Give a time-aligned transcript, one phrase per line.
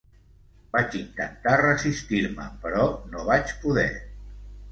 [0.75, 3.89] Vaig intentar resistir-me però no vaig poder.